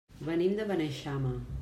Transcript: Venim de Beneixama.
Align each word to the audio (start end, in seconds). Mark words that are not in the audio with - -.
Venim 0.29 0.55
de 0.61 0.65
Beneixama. 0.71 1.35